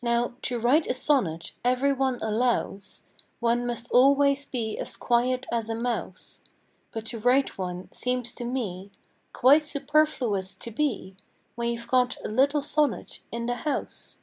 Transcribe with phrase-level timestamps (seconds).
[0.00, 3.02] Now, to write a sonnet, every one allows,
[3.40, 6.42] One must always be as quiet as a mouse;
[6.92, 8.92] But to write one seems to me
[9.32, 11.16] Quite superfluous to be,
[11.56, 14.20] When you 've got a little sonnet in the house.